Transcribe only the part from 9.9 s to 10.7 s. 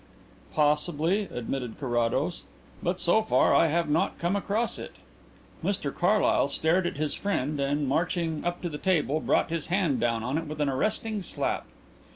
down on it with an